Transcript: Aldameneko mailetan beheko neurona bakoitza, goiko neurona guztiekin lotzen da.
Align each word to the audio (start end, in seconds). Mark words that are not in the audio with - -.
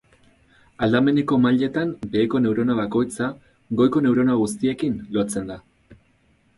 Aldameneko 0.87 1.37
mailetan 1.43 1.91
beheko 2.17 2.41
neurona 2.47 2.79
bakoitza, 2.81 3.31
goiko 3.83 4.05
neurona 4.09 4.41
guztiekin 4.45 5.01
lotzen 5.19 5.51
da. 5.55 5.65